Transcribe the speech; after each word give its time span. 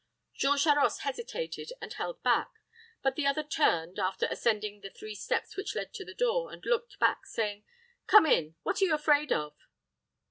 Jean 0.33 0.57
Charost 0.57 1.01
hesitated, 1.01 1.73
and 1.79 1.93
held 1.93 2.23
back; 2.23 2.49
but 3.03 3.15
the 3.15 3.27
other 3.27 3.43
turned, 3.43 3.99
after 3.99 4.25
ascending 4.31 4.81
the 4.81 4.89
three 4.89 5.13
steps 5.13 5.55
which 5.55 5.75
led 5.75 5.93
to 5.93 6.03
the 6.03 6.15
door, 6.15 6.51
and 6.51 6.65
looked 6.65 6.97
back, 6.97 7.27
saying, 7.27 7.63
"Come 8.07 8.25
in 8.25 8.55
what 8.63 8.81
are 8.81 8.85
you 8.85 8.95
afraid 8.95 9.31
of?" 9.31 9.55